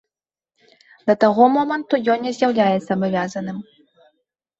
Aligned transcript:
Да 1.09 1.13
таго 1.23 1.43
моманту 1.57 1.99
ён 2.13 2.23
не 2.29 2.33
з'яўляецца 2.37 2.89
абавязаным. 2.97 3.61